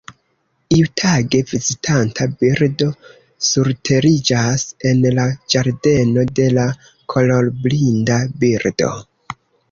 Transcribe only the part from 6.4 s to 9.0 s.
la kolorblinda birdo.